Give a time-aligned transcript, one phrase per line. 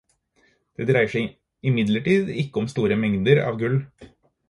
[0.79, 1.27] Det dreier seg
[1.73, 3.83] imidlertid ikke om store mengder av gull.